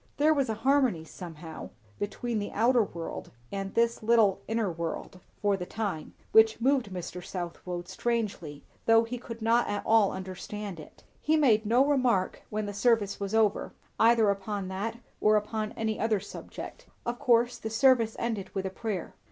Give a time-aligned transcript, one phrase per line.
[0.17, 1.69] There was a harmony, somehow,
[1.99, 7.23] between the outer world and this little inner world, for the time, which moved Mr.
[7.23, 11.03] Southwode strangely, though he could not at all understand it.
[11.21, 15.99] He made no remark when the service was over, either upon that or upon any
[15.99, 16.87] other subject.
[17.05, 19.13] Of course the service ended with a prayer.